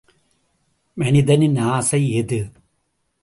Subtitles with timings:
[0.97, 2.39] மனிதனின் ஆசை எது?